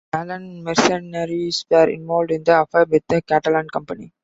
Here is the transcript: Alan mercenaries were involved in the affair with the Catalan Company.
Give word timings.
Alan 0.13 0.63
mercenaries 0.63 1.63
were 1.69 1.87
involved 1.87 2.31
in 2.31 2.43
the 2.43 2.59
affair 2.59 2.85
with 2.89 3.03
the 3.07 3.21
Catalan 3.21 3.69
Company. 3.69 4.11